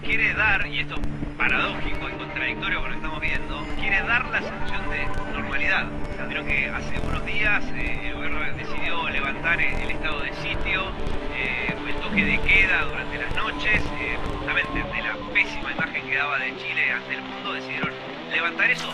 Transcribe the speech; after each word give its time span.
quiere 0.00 0.34
dar, 0.34 0.66
y 0.66 0.80
esto 0.80 0.94
es 0.94 1.00
paradójico 1.36 2.08
y 2.08 2.12
contradictorio 2.12 2.80
con 2.80 2.90
lo 2.90 2.90
que 2.90 2.96
estamos 2.96 3.20
viendo, 3.20 3.66
quiere 3.78 4.02
dar 4.02 4.24
la 4.26 4.40
sensación 4.40 4.90
de 4.90 5.06
normalidad. 5.32 5.86
Creo 6.28 6.44
que 6.44 6.68
hace 6.68 6.98
unos 7.00 7.24
días 7.26 7.64
eh, 7.74 8.08
el 8.08 8.14
gobierno 8.14 8.40
decidió 8.56 9.08
levantar 9.10 9.60
el 9.60 9.90
estado 9.90 10.20
de 10.20 10.32
sitio, 10.34 10.90
eh, 11.34 11.74
el 11.88 11.94
toque 11.96 12.24
de 12.24 12.40
queda 12.40 12.84
durante 12.84 13.18
las 13.18 13.34
noches, 13.36 13.82
eh, 14.00 14.18
justamente 14.26 14.78
de 14.78 15.02
la 15.02 15.14
pésima 15.32 15.72
imagen 15.72 16.08
que 16.08 16.16
daba 16.16 16.38
de 16.38 16.56
Chile 16.56 16.90
ante 16.90 17.14
el 17.14 17.22
mundo, 17.22 17.52
decidieron 17.52 17.90
levantar 18.32 18.70
eso. 18.70 18.88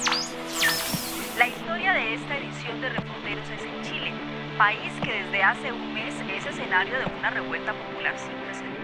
La 1.38 1.48
historia 1.48 1.92
de 1.94 2.14
esta 2.14 2.36
edición 2.36 2.80
de 2.80 2.88
Reporteros 2.90 3.48
es 3.48 3.62
en 3.62 3.82
Chile, 3.82 4.12
país 4.58 4.92
que 5.02 5.22
desde 5.22 5.42
hace 5.42 5.72
un 5.72 5.94
mes 5.94 6.14
es 6.36 6.46
escenario 6.46 6.98
de 6.98 7.06
una 7.18 7.30
revuelta 7.30 7.72
popular 7.72 8.14
sin 8.18 8.32
precedentes. 8.44 8.79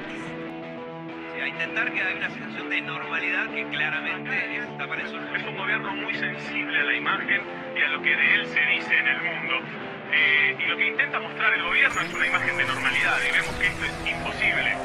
Intentar 1.48 1.92
que 1.92 2.00
haya 2.02 2.16
una 2.16 2.30
sensación 2.30 2.70
de 2.70 2.80
normalidad 2.80 3.48
que 3.50 3.64
claramente 3.68 4.59
está 4.59 4.84
eso. 5.02 5.18
Es 5.34 5.42
un 5.45 5.56
gobierno 5.56 5.95
muy 5.95 6.14
sensible 6.14 6.80
a 6.80 6.84
la 6.84 6.95
imagen 6.95 7.41
y 7.77 7.82
a 7.82 7.88
lo 7.88 8.02
que 8.02 8.10
de 8.10 8.34
él 8.34 8.46
se 8.46 8.60
dice 8.60 8.98
en 8.98 9.06
el 9.06 9.22
mundo. 9.22 9.60
Eh, 10.12 10.56
y 10.59 10.66
lo 10.66 10.77
que 10.77 10.86
intenta 10.88 11.20
mostrar 11.20 11.52
el 11.55 11.62
gobierno 11.62 12.00
es 12.00 12.14
una 12.14 12.27
imagen 12.27 12.56
de 12.56 12.64
normalidad 12.64 13.16
y 13.28 13.32
vemos 13.32 13.55
que 13.56 13.66
esto 13.66 13.84
es 13.84 13.92
imposible. 14.12 14.77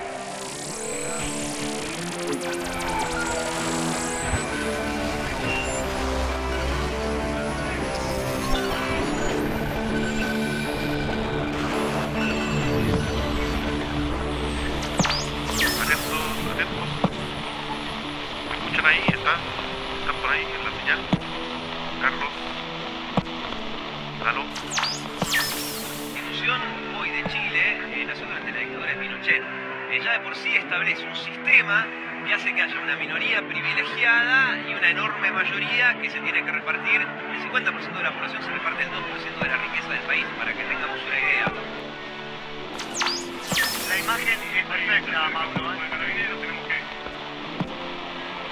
Imagen 44.12 44.40
es 44.60 44.66
perfecta, 44.66 45.30
Mauro. 45.30 45.72
Tenemos 45.72 46.68
que 46.68 46.76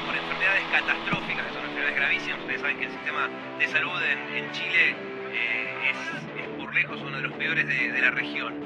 Por 0.05 0.15
enfermedades 0.15 0.63
catastróficas, 0.71 1.45
que 1.47 1.53
son 1.53 1.63
enfermedades 1.65 1.95
gravísimas. 1.95 2.39
Ustedes 2.39 2.61
saben 2.61 2.77
que 2.77 2.85
el 2.85 2.91
sistema 2.91 3.29
de 3.59 3.67
salud 3.67 4.01
en, 4.03 4.19
en 4.37 4.51
Chile 4.53 4.95
eh, 5.33 5.91
es, 5.91 5.97
es 6.43 6.47
por 6.57 6.73
lejos 6.73 7.01
uno 7.01 7.17
de 7.17 7.23
los 7.23 7.33
peores 7.33 7.67
de, 7.67 7.91
de 7.91 8.01
la 8.01 8.11
región. 8.11 8.63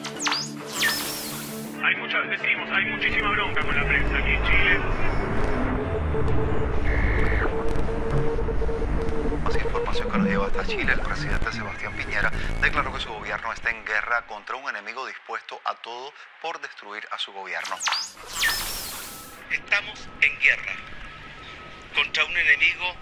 Hay 1.83 1.95
mucha, 1.95 2.21
decimos, 2.21 2.69
hay 2.71 2.85
muchísima 2.85 3.31
bronca 3.31 3.61
con 3.61 3.75
la 3.75 3.87
prensa 3.87 4.17
aquí 4.17 4.31
en 4.31 4.43
Chile. 4.43 4.79
Más 9.43 9.55
información 9.55 10.11
que 10.11 10.17
nos 10.17 10.27
lleva 10.27 10.47
hasta 10.47 10.65
Chile, 10.65 10.93
el 10.93 11.01
presidente 11.01 11.51
Sebastián 11.51 11.93
Piñera 11.97 12.31
declaró 12.61 12.93
que 12.93 12.99
su 12.99 13.09
gobierno 13.09 13.51
está 13.51 13.71
en 13.71 13.83
guerra 13.85 14.25
contra 14.25 14.55
un 14.55 14.69
enemigo 14.69 15.05
dispuesto 15.05 15.59
a 15.65 15.75
todo 15.75 16.13
por 16.41 16.61
destruir 16.61 17.03
a 17.11 17.17
su 17.17 17.33
gobierno. 17.33 17.75
Estamos 19.51 20.07
en 20.21 20.39
guerra 20.39 20.73
contra 21.93 22.25
un 22.25 22.37
enemigo 22.37 22.95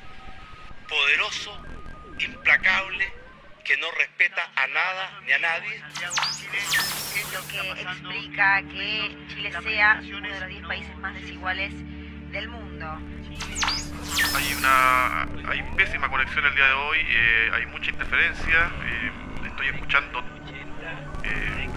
poderoso, 0.90 1.62
implacable, 2.20 3.14
que 3.64 3.78
no 3.78 3.92
respeta 3.92 4.52
a 4.56 4.68
nada 4.68 5.22
ni 5.26 5.32
a 5.32 5.40
nadie. 5.40 5.84
Lo 7.34 7.48
que 7.48 7.82
explica 7.82 8.62
que 8.64 9.28
Chile 9.28 9.52
sea 9.64 10.02
uno 10.04 10.28
de 10.28 10.40
los 10.40 10.50
10 10.50 10.68
países 10.68 10.98
más 10.98 11.14
desiguales 11.14 11.72
del 12.32 12.50
mundo. 12.50 12.71
Hay 14.34 14.54
una 14.54 15.24
hay 15.50 15.62
pésima 15.76 16.08
conexión 16.10 16.46
el 16.46 16.56
día 16.56 16.66
de 16.66 16.74
hoy, 16.74 16.98
eh, 17.00 17.52
hay 17.54 17.66
mucha 17.66 17.90
interferencia, 17.90 18.72
eh, 18.86 19.12
estoy 19.46 19.68
escuchando 19.68 20.24
eh, 21.24 21.70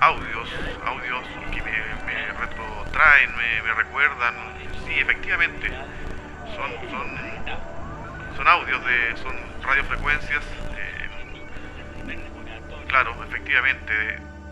audios, 0.00 0.48
audios 0.86 1.24
que 1.52 1.62
me, 1.62 1.72
me 2.06 2.32
retrotraen, 2.32 3.30
me, 3.36 3.74
recuerdan, 3.74 4.34
sí, 4.86 4.98
efectivamente, 4.98 5.68
son, 6.56 6.70
son, 6.90 8.36
son 8.36 8.48
audios 8.48 8.84
de, 8.86 9.16
son 9.18 9.36
radiofrecuencias, 9.62 10.42
eh, 10.76 12.18
claro, 12.88 13.14
efectivamente, 13.24 13.92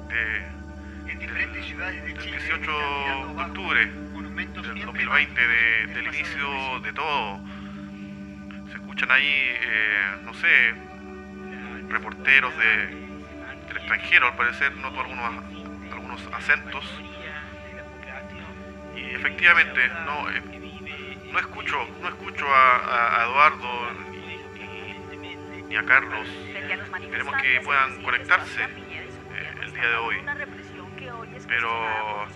de, 0.09 0.61
del 1.17 2.19
18 2.19 2.71
de 2.71 3.43
octubre 3.43 4.10
del 4.47 4.85
2020, 4.87 5.47
de- 5.47 5.87
del 5.89 6.07
inicio 6.07 6.81
de 6.81 6.93
todo. 6.93 7.41
Se 8.71 8.75
escuchan 8.77 9.11
ahí, 9.11 9.27
eh, 9.29 10.17
no 10.25 10.33
sé, 10.35 10.75
reporteros 11.89 12.57
de, 12.57 12.87
del 13.69 13.77
extranjero, 13.77 14.29
al 14.29 14.37
parecer, 14.37 14.75
noto 14.77 15.01
algunos, 15.01 15.45
algunos 15.93 16.27
acentos. 16.33 16.85
Y 18.97 19.15
efectivamente, 19.15 19.89
no, 20.07 20.31
eh, 20.31 20.43
no 21.33 21.39
escucho, 21.39 21.87
no 22.01 22.09
escucho 22.09 22.47
a, 22.55 23.25
Eduardo 23.27 23.69
ni, 25.69 25.77
a 25.77 25.85
Carlos. 25.85 26.27
Esperemos 27.01 27.37
que 27.43 27.61
puedan 27.61 28.03
conectarse 28.03 28.63
eh, 28.65 29.55
el 29.63 29.73
día 29.73 29.89
de 29.89 29.97
hoy. 29.97 30.17
Pero 31.47 32.27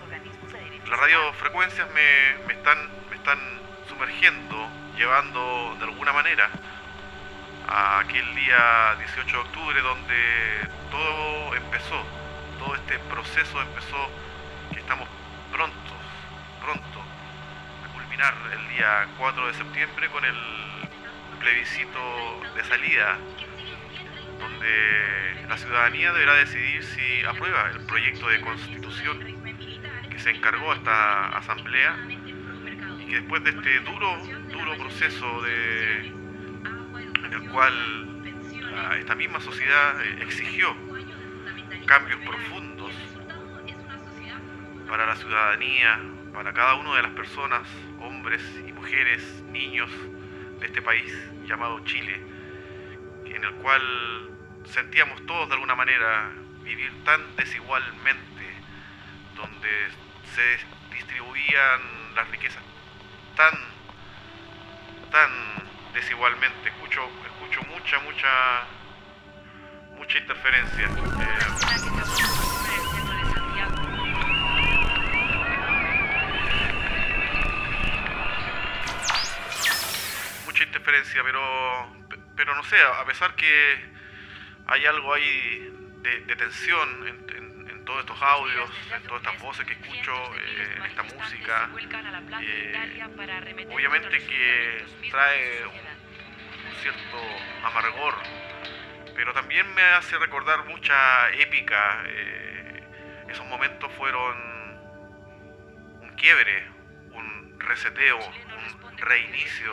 Las 0.88 1.00
radiofrecuencias 1.00 1.88
me, 1.92 2.46
me 2.46 2.52
están, 2.52 2.78
me 3.08 3.16
están 3.16 3.38
sumergiendo, 3.88 4.68
llevando 4.96 5.76
de 5.78 5.84
alguna 5.84 6.12
manera 6.12 6.50
a 7.66 8.00
aquel 8.00 8.34
día 8.34 8.94
18 8.98 9.26
de 9.26 9.36
octubre 9.38 9.80
donde 9.80 10.68
todo 10.90 11.54
empezó, 11.54 12.04
todo 12.58 12.74
este 12.74 12.98
proceso 12.98 13.62
empezó, 13.62 14.10
que 14.72 14.80
estamos 14.80 15.08
prontos, 15.50 15.98
pronto 16.60 17.02
a 17.84 17.92
culminar 17.94 18.34
el 18.52 18.68
día 18.76 19.08
4 19.16 19.46
de 19.46 19.54
septiembre 19.54 20.08
con 20.10 20.24
el 20.24 20.36
plebiscito 21.40 22.42
de 22.54 22.64
salida, 22.64 23.16
donde 24.38 25.46
la 25.48 25.56
ciudadanía 25.56 26.12
deberá 26.12 26.34
decidir 26.34 26.84
si 26.84 27.24
aprueba 27.24 27.70
el 27.70 27.80
proyecto 27.86 28.28
de 28.28 28.40
constitución 28.42 29.44
se 30.24 30.30
encargó 30.30 30.72
esta 30.72 31.36
asamblea 31.36 31.98
y 32.08 33.04
que 33.04 33.16
después 33.16 33.44
de 33.44 33.50
este 33.50 33.80
duro, 33.80 34.16
duro 34.50 34.78
proceso 34.78 35.42
de, 35.42 36.06
en 36.06 37.30
el 37.30 37.50
cual 37.50 38.24
esta 38.98 39.14
misma 39.16 39.38
sociedad 39.40 40.02
eh, 40.02 40.22
exigió 40.22 40.74
cambios 41.84 42.18
profundos 42.20 42.90
para 44.88 45.04
la 45.04 45.14
ciudadanía, 45.14 46.00
para 46.32 46.54
cada 46.54 46.76
una 46.76 46.96
de 46.96 47.02
las 47.02 47.12
personas, 47.12 47.68
hombres 48.00 48.40
y 48.66 48.72
mujeres, 48.72 49.44
niños 49.50 49.90
de 50.58 50.66
este 50.66 50.80
país 50.80 51.12
llamado 51.46 51.80
Chile, 51.80 52.18
en 53.26 53.44
el 53.44 53.52
cual 53.56 53.82
sentíamos 54.64 55.26
todos 55.26 55.48
de 55.48 55.54
alguna 55.56 55.74
manera 55.74 56.32
vivir 56.62 56.90
tan 57.04 57.20
desigualmente, 57.36 58.46
donde 59.36 59.68
se 60.34 60.58
distribuían 60.92 62.14
las 62.14 62.28
riquezas 62.28 62.62
tan, 63.36 63.54
tan 65.10 65.31
desigualmente. 65.92 66.69
Escucho, 66.69 67.08
escucho 67.25 67.62
mucha, 67.70 67.98
mucha, 68.00 68.66
mucha 69.96 70.19
interferencia. 70.19 70.88
Mucha 80.46 80.64
interferencia, 80.64 81.22
pero, 81.25 81.96
pero 82.37 82.54
no 82.56 82.64
sé, 82.64 82.76
a 82.82 83.04
pesar 83.04 83.34
que 83.37 83.94
hay 84.66 84.87
algo 84.87 85.14
ahí 85.14 85.72
de, 86.02 86.20
de 86.20 86.37
tensión 86.37 87.08
en, 87.08 87.33
en- 87.84 87.86
todos 87.86 88.00
estos 88.00 88.22
audios, 88.22 88.70
en 88.96 89.02
todas 89.04 89.22
estas 89.22 89.40
voces 89.42 89.66
que 89.66 89.72
escucho, 89.75 90.12
eh, 90.36 90.75
en 90.76 90.84
esta 90.86 91.02
música, 91.02 91.70
eh, 92.40 93.02
obviamente 93.70 94.19
que 94.26 94.84
trae 95.10 95.66
un 95.66 96.75
cierto 96.82 97.19
amargor, 97.64 98.14
pero 99.14 99.32
también 99.32 99.72
me 99.75 99.82
hace 99.82 100.19
recordar 100.19 100.64
mucha 100.66 101.31
épica. 101.32 102.02
eh, 102.06 102.60
esos 103.28 103.46
momentos 103.46 103.90
fueron 103.94 104.37
un 106.02 106.10
quiebre, 106.16 106.64
un 107.12 107.58
reseteo, 107.60 108.19
un 108.19 108.98
reinicio 108.98 109.72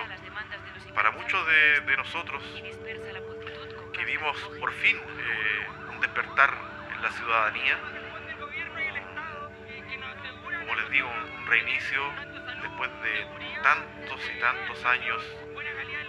para 0.96 1.12
muchos 1.12 1.46
de, 1.48 1.96
nosotros 1.98 2.44
que 3.94 4.06
vimos 4.06 4.36
por 4.60 4.72
fin 4.74 4.98
eh, 4.98 5.68
un 5.90 6.00
despertar 6.00 6.58
en 6.96 7.02
la 7.02 7.12
ciudadanía, 7.12 7.78
les 10.82 10.92
digo, 10.92 11.08
un 11.08 11.46
reinicio 11.48 12.02
después 12.62 12.90
de 13.04 13.26
tantos 13.62 14.32
y 14.36 14.40
tantos 14.40 14.86
años 14.86 15.24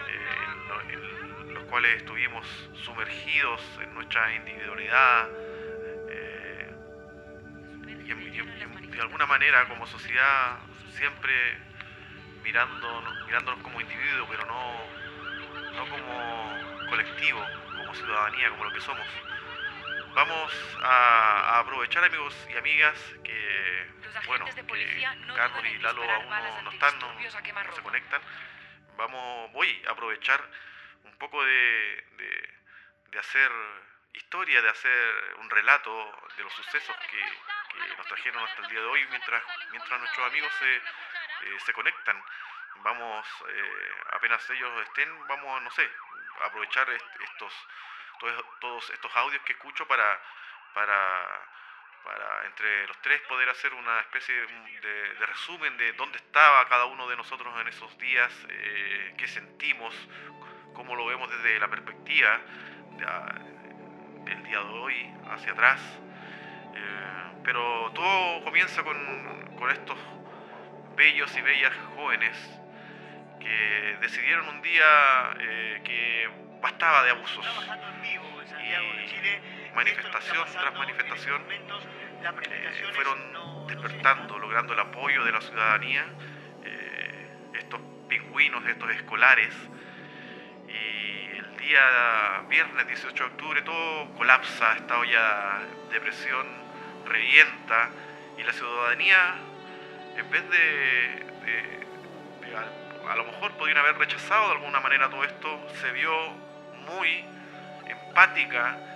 eh, 0.08 0.92
en, 0.92 1.54
los 1.54 1.64
cuales 1.64 1.96
estuvimos 1.96 2.46
sumergidos 2.74 3.60
en 3.82 3.94
nuestra 3.94 4.34
individualidad 4.34 5.28
eh, 6.08 6.74
y, 7.86 8.86
de 8.88 9.00
alguna 9.00 9.26
manera 9.26 9.68
como 9.68 9.86
sociedad 9.86 10.58
siempre 10.96 11.34
mirándonos, 12.42 13.26
mirándonos 13.26 13.62
como 13.62 13.80
individuos, 13.80 14.28
pero 14.30 14.46
no, 14.46 15.72
no 15.72 15.86
como 15.88 16.88
colectivo, 16.88 17.44
como 17.76 17.94
ciudadanía, 17.94 18.50
como 18.50 18.64
lo 18.64 18.72
que 18.72 18.80
somos. 18.80 19.06
Vamos 20.14 20.52
a, 20.82 21.60
aprovechar 21.60 22.04
amigos 22.04 22.34
y 22.52 22.56
amigas 22.56 22.98
que, 23.24 23.61
bueno, 24.26 24.44
que 24.46 24.54
Carlos 25.34 25.64
y 25.64 25.78
Lalo 25.78 26.02
aún 26.02 26.64
no, 26.64 26.70
están, 26.70 26.98
no, 26.98 27.30
se 27.74 27.82
conectan. 27.82 28.22
Vamos, 28.96 29.52
voy 29.52 29.82
a 29.86 29.92
aprovechar 29.92 30.40
un 31.04 31.16
poco 31.18 31.44
de, 31.44 32.04
de, 33.10 33.18
hacer 33.18 33.50
historia, 34.14 34.60
de 34.62 34.68
hacer 34.68 35.36
un 35.38 35.50
relato 35.50 36.28
de 36.36 36.42
los 36.42 36.52
sucesos 36.52 36.96
que, 37.10 37.18
que, 37.18 37.96
nos 37.96 38.06
trajeron 38.06 38.44
hasta 38.44 38.62
el 38.62 38.68
día 38.68 38.80
de 38.80 38.86
hoy 38.86 39.06
mientras, 39.10 39.42
mientras 39.70 40.00
nuestros 40.00 40.26
amigos 40.26 40.52
se, 40.58 40.76
eh, 40.76 41.60
se 41.64 41.72
conectan. 41.72 42.22
Vamos, 42.76 43.26
eh, 43.48 43.94
apenas 44.12 44.48
ellos 44.50 44.86
estén, 44.86 45.26
vamos, 45.28 45.62
no 45.62 45.70
sé, 45.70 45.88
a 46.42 46.46
aprovechar 46.46 46.88
estos, 46.90 47.52
todos, 48.60 48.90
estos 48.90 49.16
audios 49.16 49.42
que 49.44 49.52
escucho 49.52 49.86
para, 49.86 50.20
para, 50.74 51.46
para 52.04 52.46
entre 52.46 52.86
los 52.86 53.00
tres 53.02 53.20
poder 53.22 53.48
hacer 53.48 53.72
una 53.74 54.00
especie 54.00 54.34
de, 54.34 55.26
resumen 55.26 55.76
de 55.76 55.92
dónde 55.92 56.18
estaba 56.18 56.68
cada 56.68 56.86
uno 56.86 57.08
de 57.08 57.16
nosotros 57.16 57.54
en 57.60 57.68
esos 57.68 57.96
días, 57.98 58.32
eh, 58.48 59.14
qué 59.16 59.28
sentimos, 59.28 59.94
cómo 60.74 60.96
lo 60.96 61.06
vemos 61.06 61.30
desde 61.30 61.58
la 61.58 61.68
perspectiva 61.68 62.40
del 64.24 64.42
día 64.44 64.58
de 64.58 64.70
hoy 64.70 65.14
hacia 65.30 65.52
atrás. 65.52 65.80
pero 67.44 67.90
todo 67.94 68.44
comienza 68.44 68.82
con, 68.84 69.56
con 69.56 69.70
estos 69.70 69.98
bellos 70.94 71.36
y 71.36 71.40
bellas 71.40 71.72
jóvenes 71.96 72.36
que 73.40 73.98
decidieron 74.00 74.48
un 74.48 74.62
día 74.62 75.34
eh, 75.40 75.80
que 75.84 76.30
bastaba 76.60 77.02
de 77.02 77.10
abusos. 77.10 77.44
Y 78.62 78.74
manifestación 79.74 80.46
tras 80.52 80.74
manifestación 80.74 81.42
eh, 81.50 82.92
fueron 82.94 83.66
despertando, 83.66 84.38
logrando 84.38 84.72
el 84.72 84.80
apoyo 84.80 85.24
de 85.24 85.32
la 85.32 85.40
ciudadanía, 85.40 86.04
eh, 86.64 87.26
estos 87.58 87.80
pingüinos, 88.08 88.64
estos 88.66 88.90
escolares. 88.90 89.54
Y 90.68 91.36
el 91.36 91.56
día 91.56 92.44
viernes 92.48 92.86
18 92.86 93.14
de 93.14 93.30
octubre 93.30 93.62
todo 93.62 94.14
colapsa, 94.14 94.76
esta 94.76 94.98
olla 94.98 95.60
de 95.90 96.00
presión 96.00 96.46
revienta 97.06 97.90
y 98.38 98.42
la 98.42 98.52
ciudadanía 98.52 99.34
en 100.16 100.30
vez 100.30 100.50
de, 100.50 101.26
a, 103.08 103.16
lo 103.16 103.24
mejor 103.24 103.52
podrían 103.52 103.78
haber 103.78 103.98
rechazado 103.98 104.48
de 104.48 104.54
alguna 104.56 104.80
manera 104.80 105.08
todo 105.10 105.24
esto, 105.24 105.68
se 105.80 105.90
vio 105.92 106.12
muy 106.86 107.24
empática 107.86 108.91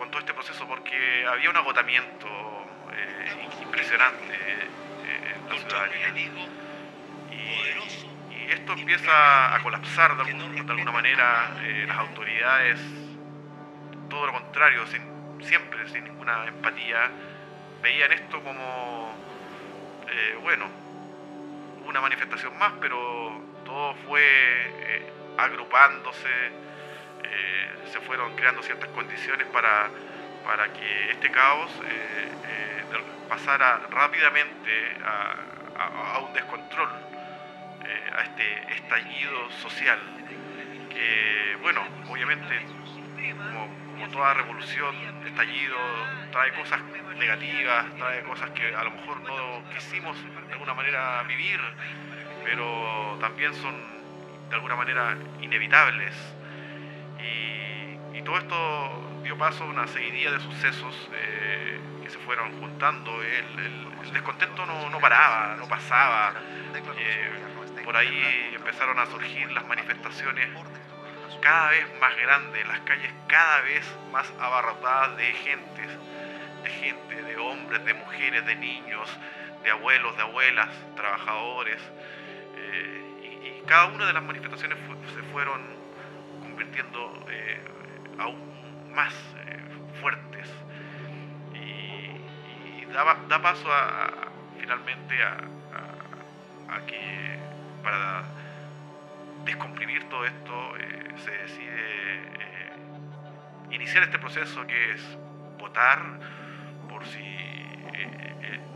con 0.00 0.10
todo 0.10 0.20
este 0.20 0.32
proceso 0.32 0.66
porque 0.66 1.26
había 1.28 1.50
un 1.50 1.56
agotamiento 1.58 2.26
eh, 2.90 3.48
impresionante 3.62 4.32
eh, 4.32 5.34
en 5.36 5.48
la 5.50 5.58
ciudadanía. 5.60 6.08
Y, 7.30 8.34
y, 8.34 8.50
esto 8.50 8.72
empieza 8.72 9.54
a 9.54 9.62
colapsar 9.62 10.16
de, 10.16 10.24
de 10.24 10.72
alguna 10.72 10.90
manera, 10.90 11.50
eh, 11.62 11.84
las 11.86 11.98
autoridades, 11.98 12.80
todo 14.08 14.26
lo 14.26 14.32
contrario, 14.32 14.86
sin, 14.86 15.02
siempre 15.44 15.86
sin 15.90 16.04
ninguna 16.04 16.46
empatía, 16.46 17.10
veían 17.82 18.10
esto 18.12 18.42
como 18.42 19.14
eh, 20.08 20.38
bueno, 20.40 20.64
una 21.86 22.00
manifestación 22.00 22.56
más, 22.58 22.72
pero 22.80 23.38
todo 23.66 23.94
fue 24.06 24.22
eh, 24.24 25.12
agrupándose, 25.36 26.28
se 27.92 28.00
fueron 28.00 28.34
creando 28.36 28.62
ciertas 28.62 28.88
condiciones 28.90 29.46
para, 29.48 29.88
para 30.44 30.72
que 30.72 31.10
este 31.12 31.30
caos 31.30 31.70
pasara 33.28 33.80
rápidamente 33.90 34.96
a, 35.04 36.18
un 36.18 36.32
descontrol, 36.34 36.88
a 38.16 38.22
este 38.22 38.74
estallido 38.74 39.50
social, 39.62 39.98
que 40.90 41.56
bueno, 41.62 41.80
obviamente 42.08 42.60
como 44.00 44.08
toda 44.08 44.34
revolución, 44.34 44.94
estallido, 45.26 45.76
trae 46.32 46.52
cosas 46.54 46.80
negativas, 47.16 47.84
trae 47.96 48.22
cosas 48.22 48.50
que 48.50 48.74
a 48.74 48.84
lo 48.84 48.90
mejor 48.90 49.20
no 49.20 49.62
quisimos 49.74 50.16
de 50.46 50.52
alguna 50.52 50.74
manera 50.74 51.22
vivir, 51.24 51.60
pero 52.44 53.18
también 53.20 53.54
son 53.54 53.74
de 54.48 54.54
alguna 54.54 54.76
manera 54.76 55.16
inevitables. 55.40 56.14
Y, 57.18 57.59
todo 58.22 58.38
esto 58.38 59.20
dio 59.22 59.36
paso 59.38 59.64
a 59.64 59.66
una 59.66 59.86
seguidilla 59.86 60.32
de 60.32 60.40
sucesos 60.40 61.08
eh, 61.12 61.78
que 62.02 62.10
se 62.10 62.18
fueron 62.18 62.58
juntando. 62.60 63.22
El, 63.22 64.12
descontento 64.12 64.66
no, 64.66 64.90
no, 64.90 64.98
paraba, 64.98 65.54
no 65.56 65.68
pasaba. 65.68 66.34
Eh, 66.98 67.82
por 67.84 67.96
ahí 67.96 68.52
empezaron 68.54 68.98
a 68.98 69.06
surgir 69.06 69.50
las 69.52 69.66
manifestaciones 69.66 70.48
cada 71.40 71.70
vez 71.70 71.86
más 72.00 72.16
grandes, 72.16 72.66
las 72.66 72.80
calles 72.80 73.12
cada 73.26 73.60
vez 73.62 73.84
más 74.12 74.30
abarrotadas 74.40 75.16
de 75.16 75.32
gentes, 75.32 75.88
de 76.62 76.70
gente, 76.70 77.22
de 77.22 77.36
hombres, 77.36 77.84
de 77.84 77.94
mujeres, 77.94 78.44
de 78.46 78.56
niños, 78.56 79.08
de 79.62 79.70
abuelos, 79.70 80.16
de 80.16 80.22
abuelas, 80.22 80.68
trabajadores. 80.96 81.80
Eh, 82.56 83.60
y, 83.62 83.66
cada 83.66 83.86
una 83.86 84.06
de 84.06 84.12
las 84.12 84.22
manifestaciones 84.24 84.78
se 85.14 85.22
fueron 85.32 85.60
convirtiendo 86.42 87.24
aún 88.20 88.92
más 88.94 89.14
eh, 89.46 89.58
fuertes. 90.00 90.48
Y, 91.54 92.84
da, 92.92 93.42
paso 93.42 93.72
a, 93.72 94.10
finalmente 94.58 95.14
a, 95.22 95.38
que 96.86 97.38
para 97.82 98.22
descomprimir 99.44 100.08
todo 100.08 100.24
esto, 100.24 100.76
eh, 100.76 101.14
se 101.16 101.30
decide 101.30 102.22
eh, 102.38 102.72
iniciar 103.70 104.04
este 104.04 104.18
proceso 104.18 104.66
que 104.66 104.92
es 104.92 105.18
votar 105.58 106.00
por 106.88 107.04
si 107.06 107.18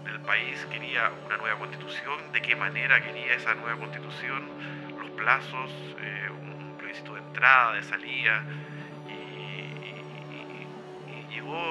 el 0.07 0.21
país 0.21 0.67
quería 0.71 1.11
una 1.27 1.37
nueva 1.37 1.59
constitución, 1.59 2.33
de 2.33 2.43
qué 2.43 2.57
manera 2.57 3.01
quería 3.03 3.35
esa 3.35 3.55
nueva 3.55 3.79
constitución, 3.79 4.49
los 4.99 5.11
plazos, 5.11 5.71
un 6.31 6.77
plebiscito 6.79 7.15
de 7.15 7.21
entrada, 7.21 7.73
de 7.75 7.83
salida, 7.83 8.45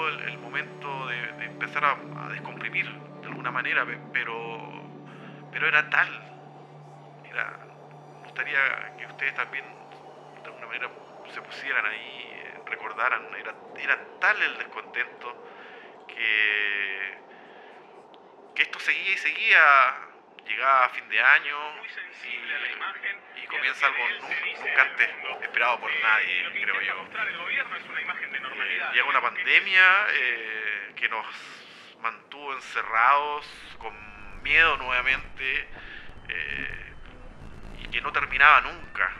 el, 0.10 0.38
momento 0.38 1.08
de, 1.08 1.46
empezar 1.46 1.84
a, 1.86 2.30
descomprimir 2.30 2.90
de 3.22 3.28
alguna 3.28 3.52
manera, 3.52 3.86
pero, 4.12 4.70
pero 5.52 5.68
era 5.68 5.90
tal, 5.90 6.08
era 7.30 7.74
gustaría 8.24 8.96
que 8.98 9.06
ustedes 9.06 9.36
también 9.36 9.64
de 10.42 10.48
alguna 10.48 10.66
manera 10.66 10.90
se 11.32 11.42
pusieran 11.42 11.86
ahí, 11.86 12.32
eh, 12.34 12.62
recordaran, 12.66 13.24
era, 13.40 13.54
era 13.78 14.00
tal 14.20 14.42
el 14.42 14.58
descontento 14.58 15.46
que, 16.08 17.18
que 18.56 18.62
esto 18.64 18.80
seguía 18.80 19.14
y 19.14 19.18
seguía, 19.18 19.60
llegaba 20.46 20.86
a 20.86 20.90
fin 20.90 21.08
de 21.10 21.22
año 21.22 21.58
y, 23.36 23.48
comienza 23.48 23.86
algo 23.86 24.04
nunca, 24.22 24.82
antes 24.82 25.10
esperado 25.42 25.80
por 25.80 25.92
nadie, 26.02 26.50
creo 26.52 26.82
yo. 26.82 27.08
Eh, 28.64 28.82
llega 28.94 29.06
una 29.06 29.22
pandemia 29.22 30.08
eh, 30.10 30.94
que 30.96 31.08
nos 31.10 31.26
mantuvo 32.02 32.54
encerrados 32.54 33.46
con 33.78 33.94
miedo 34.44 34.78
nuevamente 34.78 35.68
que 37.94 38.02
no 38.02 38.12
terminaba 38.12 38.62
nunca. 38.62 39.12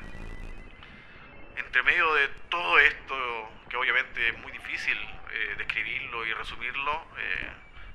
Entre 1.58 1.84
medio 1.84 2.12
de 2.16 2.28
todo 2.50 2.80
esto, 2.80 3.52
que 3.70 3.78
obviamente 3.78 4.30
es 4.30 4.38
muy 4.40 4.52
difícil 4.52 4.98
eh, 5.32 5.56
describirlo 5.60 6.26
y 6.26 6.34
resumirlo, 6.34 7.06
eh, 7.20 7.52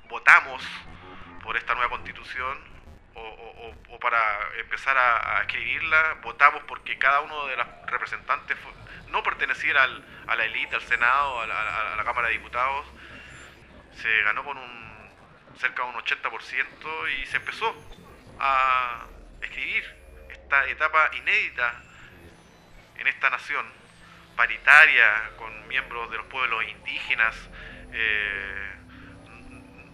votamos 0.07 0.63
por 1.43 1.57
esta 1.57 1.75
nueva 1.75 1.89
constitución 1.89 2.57
o, 3.89 3.99
para 3.99 4.19
empezar 4.59 4.97
a, 4.97 5.41
escribirla, 5.41 6.17
votamos 6.21 6.63
porque 6.67 6.97
cada 6.97 7.21
uno 7.21 7.47
de 7.47 7.57
los 7.57 7.67
representantes 7.87 8.57
no 9.09 9.23
perteneciera 9.23 9.83
al, 9.83 10.03
a 10.27 10.35
la 10.35 10.45
élite, 10.45 10.75
al 10.75 10.81
Senado, 10.83 11.41
a 11.41 11.47
la, 11.47 12.03
Cámara 12.03 12.27
de 12.27 12.33
Diputados. 12.33 12.85
Se 13.95 14.21
ganó 14.23 14.43
con 14.43 14.57
un 14.57 14.89
cerca 15.57 15.83
de 15.83 15.89
un 15.89 15.95
80% 15.95 17.21
y 17.21 17.25
se 17.25 17.37
empezó 17.37 17.75
a 18.39 19.05
escribir 19.41 19.83
esta 20.29 20.65
etapa 20.69 21.11
inédita 21.17 21.83
en 22.97 23.07
esta 23.07 23.29
nación, 23.29 23.65
paritaria, 24.35 25.31
con 25.37 25.67
miembros 25.67 26.09
de 26.11 26.17
los 26.17 26.25
pueblos 26.27 26.63
indígenas, 26.65 27.35
eh, 27.91 28.71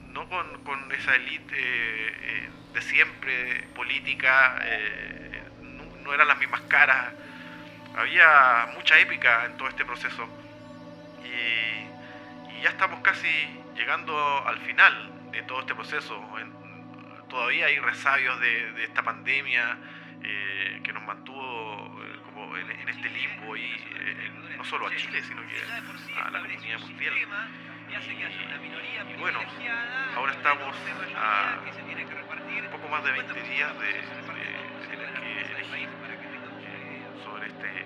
no 0.09 0.29
con, 0.29 0.63
con 0.63 0.91
esa 0.91 1.15
élite 1.15 1.55
eh, 1.57 2.49
de 2.75 2.81
siempre 2.81 3.63
política, 3.73 4.59
eh, 4.63 5.41
no, 6.03 6.13
eran 6.13 6.27
las 6.27 6.37
mismas 6.37 6.61
caras, 6.61 7.13
había 7.95 8.67
mucha 8.75 8.99
épica 8.99 9.45
en 9.45 9.55
todo 9.55 9.69
este 9.69 9.85
proceso 9.85 10.27
y, 11.23 12.61
ya 12.61 12.69
estamos 12.71 13.01
casi 13.01 13.29
llegando 13.75 14.43
al 14.47 14.57
final 14.59 15.31
de 15.31 15.43
todo 15.43 15.59
este 15.59 15.75
proceso. 15.75 16.19
todavía 17.29 17.67
hay 17.67 17.77
resabios 17.79 18.39
de, 18.39 18.83
esta 18.83 19.03
pandemia 19.03 19.77
que 20.83 20.91
nos 20.91 21.03
mantuvo 21.03 22.01
como 22.25 22.57
en, 22.57 22.89
este 22.89 23.09
limbo 23.09 23.55
y 23.55 23.69
no 24.57 24.63
solo 24.65 24.87
a 24.87 24.95
Chile, 24.95 25.21
sino 25.21 25.41
que 25.47 25.61
a 26.19 26.31
la 26.31 26.39
comunidad 26.39 26.79
mundial. 26.79 27.13
Y, 27.87 29.19
bueno, 29.19 29.39
ahora 30.15 30.31
estamos 30.31 30.75
a 31.15 31.59
un 32.63 32.71
poco 32.71 32.87
más 32.89 33.03
de 33.03 33.11
20 33.11 33.41
días 33.43 33.79
de, 33.79 33.93
tener 34.89 35.13
que 35.13 35.41
elegir 35.51 35.89
eh, 35.89 37.03
sobre 37.23 37.47
este, 37.47 37.81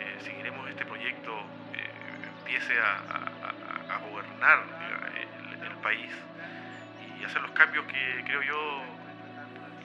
eh, 0.00 0.18
seguiremos 0.20 0.68
este 0.68 0.84
proyecto, 0.84 1.32
eh, 1.74 2.28
empiece 2.38 2.74
a, 2.80 3.98
gobernar 4.10 4.64
el, 5.62 5.74
país 5.84 6.10
y 7.20 7.24
hacer 7.24 7.42
los 7.42 7.50
cambios 7.50 7.84
que 7.84 8.24
creo 8.24 8.42
yo 8.42 8.82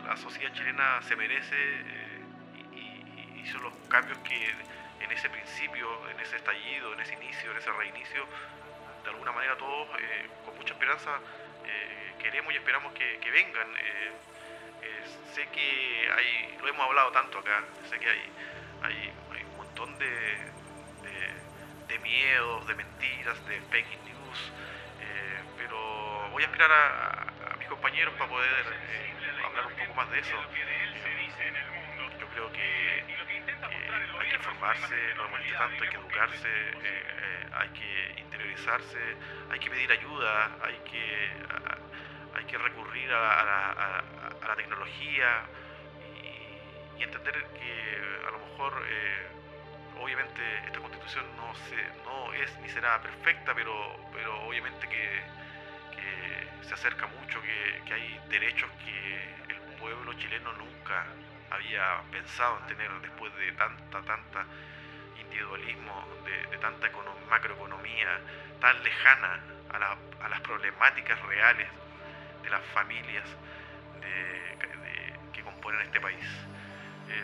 la 0.08 0.16
sociedad 0.16 0.54
chilena 0.54 1.02
se 1.02 1.16
merece 1.18 1.56
y, 2.74 3.42
y 3.42 3.46
son 3.48 3.64
los 3.64 3.74
cambios 3.90 4.18
que 4.20 4.56
en 5.02 5.12
ese 5.12 5.30
principio, 5.30 5.88
en 6.10 6.20
ese 6.20 6.38
estallido, 6.38 6.94
en 6.94 7.02
ese 7.02 7.14
inicio, 7.16 7.52
en 7.52 7.58
ese 7.58 7.72
reinicio, 7.72 8.26
de 9.04 9.10
alguna 9.10 9.32
manera 9.32 9.58
todos 9.58 9.88
eh, 10.00 10.28
con 10.46 10.56
mucha 10.56 10.74
esperanza 10.74 11.20
eh, 11.66 12.14
queremos 12.22 12.54
y 12.54 12.58
esperamos 12.58 12.94
que, 12.94 13.32
vengan. 13.32 13.68
Eh, 13.78 14.12
sé 15.34 15.48
que 15.50 16.10
hay, 16.12 16.58
lo 16.62 16.68
hemos 16.68 16.86
hablado 16.88 17.12
tanto 17.12 17.40
acá, 17.40 17.64
sé 17.90 18.00
que 18.00 18.10
hay, 18.10 18.22
hay, 18.84 19.14
un 19.52 19.58
montón 19.58 19.98
de, 20.00 20.38
de, 21.88 22.00
miedos, 22.00 22.68
de 22.68 22.76
mentiras, 22.76 23.46
de 23.48 23.62
fake 23.62 24.04
news, 24.06 24.52
pero 25.58 26.30
voy 26.32 26.44
a 26.44 26.46
esperar 26.48 26.72
a, 26.72 27.56
mis 27.58 27.68
compañeros 27.68 28.14
para 28.16 28.30
poder 28.30 28.66
hablar 29.46 29.68
un 29.68 29.74
poco 29.76 29.94
más 29.94 30.10
de 30.12 30.20
eso. 30.20 30.36
yo 32.20 32.28
creo 32.30 32.52
que 32.52 33.04
hay 33.92 34.30
que 34.30 34.36
informarse, 34.36 34.96
no 35.16 35.26
hemos 35.26 35.44
dicho 35.44 35.58
tanto, 35.58 35.84
hay 35.84 35.90
que 35.90 35.98
educarse, 35.98 36.50
hay 37.54 37.70
que 37.70 38.20
interiorizarse, 38.22 39.16
hay 39.52 39.60
que 39.60 39.70
pedir 39.70 39.92
ayuda, 39.92 40.58
hay 40.64 40.76
que, 40.90 41.30
hay 42.38 42.46
que 42.46 42.58
recurrir 42.58 43.12
a, 43.12 44.04
la, 44.48 44.56
tecnología 44.56 45.46
y, 46.98 47.04
entender 47.04 47.34
que 47.34 48.28
a 48.28 48.32
lo 48.32 48.40
mejor, 48.40 48.74
eh, 48.86 49.28
obviamente, 50.02 50.42
esta 50.66 50.80
constitución 50.80 51.26
no, 51.38 51.56
se, 51.56 51.76
no 52.04 52.34
es 52.34 52.58
ni 52.60 52.70
será 52.70 53.02
perfecta, 53.02 53.54
pero, 53.56 53.96
pero 54.12 54.42
obviamente 54.48 54.88
que, 54.90 55.40
se 56.62 56.74
acerca 56.76 57.08
mucho, 57.08 57.42
que 57.42 57.94
hay 57.94 58.22
derechos 58.30 58.70
que 58.86 59.54
el 59.54 59.60
pueblo 59.80 60.14
chileno 60.14 60.54
nunca 60.54 61.06
había 61.52 62.02
pensado 62.12 62.60
en 62.60 62.68
tener 62.68 62.92
después 63.02 63.36
de 63.36 63.52
tanta, 63.54 64.02
tanta 64.02 64.46
individualismo, 65.20 66.08
de, 66.26 66.58
tanta 66.58 66.90
macroeconomía 67.30 68.20
tan 68.60 68.84
lejana 68.84 69.40
a, 69.72 70.30
las 70.30 70.42
problemáticas 70.42 71.20
reales 71.24 71.68
de 72.44 72.50
las 72.50 72.64
familias 72.74 73.26
que 75.34 75.44
componen 75.44 75.82
este 75.82 76.00
país. 76.00 76.26
Eh, 77.10 77.24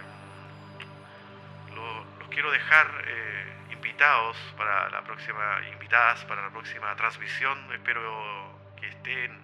los 1.74 2.27
quiero 2.29 2.51
dejar 2.51 2.88
eh, 3.08 3.53
invitados 3.72 4.38
para 4.58 4.89
la 4.89 5.01
próxima, 5.03 5.62
invitadas 5.72 6.24
para 6.25 6.41
la 6.44 6.50
próxima 6.50 6.96
transmisión. 6.96 7.58
Espero 7.74 8.58
que 8.79 8.88
estén 8.88 9.35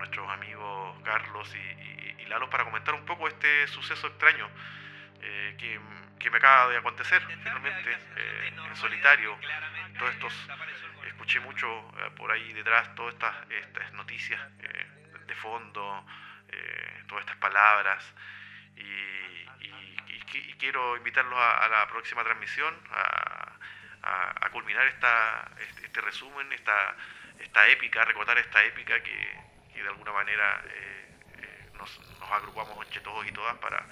nuestros 0.00 0.28
amigos 0.30 0.98
Carlos 1.04 1.54
y, 1.54 2.22
y 2.22 2.26
Lalo 2.26 2.50
para 2.50 2.64
comentar 2.64 2.94
un 2.94 3.04
poco 3.04 3.28
este 3.28 3.66
suceso 3.68 4.06
extraño 4.08 4.48
eh, 5.22 5.56
que, 6.18 6.30
me 6.30 6.36
acaba 6.36 6.70
de 6.70 6.78
acontecer 6.78 7.22
finalmente 7.26 7.98
eh, 8.16 8.52
en 8.68 8.76
solitario. 8.76 9.36
Todos 9.98 10.12
estos, 10.12 10.48
escuché 11.06 11.40
mucho 11.40 11.66
eh, 11.98 12.10
por 12.16 12.30
ahí 12.30 12.52
detrás 12.52 12.94
todas 12.94 13.14
estas, 13.14 13.34
estas 13.50 13.92
noticias 13.94 14.40
de 15.26 15.34
fondo, 15.34 16.06
todas 17.08 17.24
estas 17.24 17.36
palabras. 17.36 18.14
Y, 18.76 19.46
quiero 20.58 20.96
invitarlos 20.96 21.38
a, 21.38 21.68
la 21.68 21.88
próxima 21.88 22.22
transmisión, 22.22 22.74
a, 22.92 24.48
culminar 24.52 24.86
esta, 24.88 25.50
este, 25.60 25.86
este, 25.86 26.00
resumen, 26.00 26.52
esta, 26.52 26.96
esta 27.38 27.66
épica, 27.68 28.04
recordar 28.04 28.36
esta 28.38 28.62
épica 28.64 29.00
que, 29.02 29.39
de 29.74 29.88
alguna 29.88 30.12
manera 30.12 30.62
nos, 31.74 32.00
nos 32.20 32.30
agrupamos 32.30 32.86
entre 32.86 33.00
todos 33.00 33.26
y 33.26 33.32
todas 33.32 33.56
para 33.58 33.86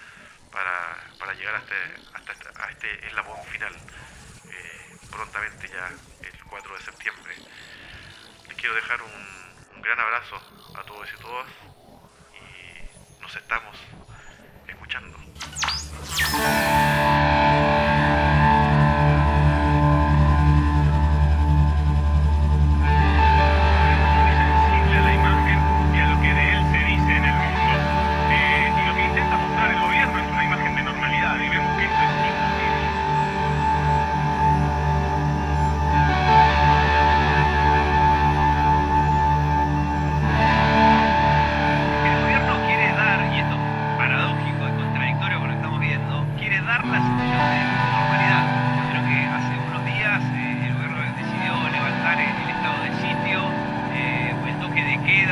para, 0.50 0.96
para 1.18 1.34
llegar 1.34 1.54
hasta, 1.56 1.74
hasta, 2.14 2.64
a 2.64 2.70
este 2.70 3.06
eslabón 3.06 3.42
final 3.46 3.74
eh, 3.74 4.96
prontamente 5.10 5.68
ya 5.68 5.88
el 6.22 6.44
4 6.44 6.74
de 6.74 6.84
septiembre. 6.84 7.34
Les 8.48 8.56
quiero 8.56 8.74
dejar 8.74 9.02
un, 9.02 9.76
un 9.76 9.82
gran 9.82 9.98
abrazo 10.00 10.36
a 10.76 10.82
todos 10.82 11.08
y 11.12 11.20
todas 11.20 11.46
y 12.34 13.22
nos 13.22 13.34
estamos 13.36 13.76
escuchando. 14.66 15.18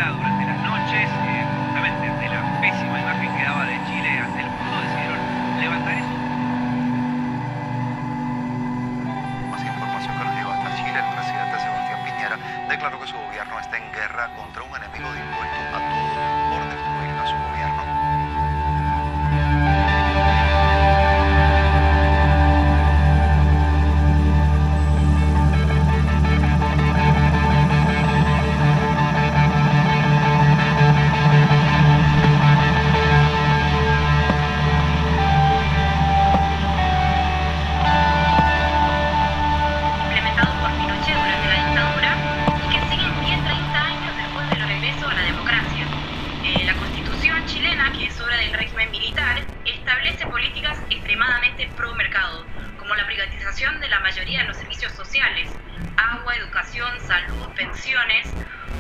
La 0.07 0.56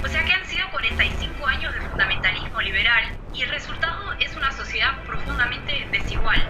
o 0.04 0.08
sea 0.08 0.24
que 0.24 0.32
han 0.32 0.46
sido 0.46 0.70
45 0.70 1.46
años 1.46 1.74
de 1.74 1.80
fundamentalismo 1.80 2.60
liberal 2.60 3.04
y 3.34 3.42
el 3.42 3.50
resultado 3.50 4.12
es 4.20 4.36
una 4.36 4.52
sociedad 4.52 5.02
profundamente 5.04 5.88
desigual. 5.90 6.40